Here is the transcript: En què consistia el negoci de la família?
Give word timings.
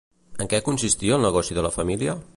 En 0.45 0.49
què 0.53 0.61
consistia 0.69 1.19
el 1.21 1.27
negoci 1.29 1.59
de 1.61 1.67
la 1.69 1.75
família? 1.79 2.21